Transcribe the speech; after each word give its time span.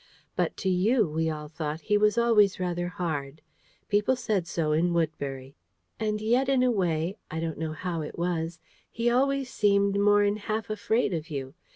But 0.35 0.57
to 0.57 0.67
you, 0.67 1.07
we 1.07 1.29
all 1.29 1.47
thought 1.47 1.81
he 1.81 1.95
was 1.95 2.17
always 2.17 2.59
rather 2.59 2.87
hard. 2.87 3.43
People 3.87 4.15
said 4.15 4.47
so 4.47 4.71
in 4.71 4.93
Woodbury. 4.95 5.55
And 5.99 6.19
yet, 6.19 6.49
in 6.49 6.63
a 6.63 6.71
way, 6.71 7.17
I 7.29 7.39
don't 7.39 7.59
know 7.59 7.73
how 7.73 8.01
it 8.01 8.17
was, 8.17 8.59
he 8.89 9.11
always 9.11 9.47
seemed 9.53 9.99
more'n 9.99 10.37
half 10.37 10.71
afraid 10.71 11.13
of 11.13 11.29
you. 11.29 11.53